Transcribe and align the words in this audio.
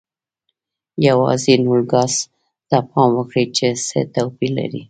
یوازې 1.07 1.53
نوګالس 1.63 2.15
ته 2.69 2.77
پام 2.89 3.09
وکړئ 3.17 3.45
چې 3.57 3.67
څه 3.85 3.99
توپیر 4.13 4.51
لري. 4.57 4.79